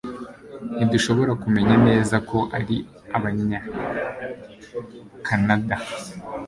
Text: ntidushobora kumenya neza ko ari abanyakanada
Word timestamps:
ntidushobora 0.75 1.31
kumenya 1.41 1.75
neza 1.87 2.15
ko 2.29 2.37
ari 2.57 2.77
abanyakanada 3.17 5.77